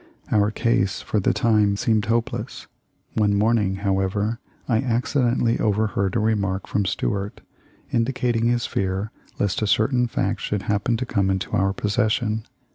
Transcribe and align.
Our 0.31 0.49
case 0.49 0.99
for 1.03 1.19
the 1.19 1.31
time 1.31 1.77
seemed 1.77 2.05
hopeless. 2.05 2.65
One 3.13 3.35
morn 3.35 3.59
ing, 3.59 3.75
however, 3.85 4.39
I 4.67 4.77
accidentally 4.79 5.59
overheard 5.59 6.15
a 6.15 6.19
remark 6.19 6.65
from 6.65 6.85
Stuart 6.87 7.41
indicating 7.91 8.45
his 8.47 8.65
fear 8.65 9.11
lest 9.37 9.61
a 9.61 9.67
certain 9.67 10.07
fact 10.07 10.41
should 10.41 10.63
happen 10.63 10.97
to 10.97 11.05
come 11.05 11.29
into 11.29 11.51
our 11.51 11.71
possession. 11.71 12.47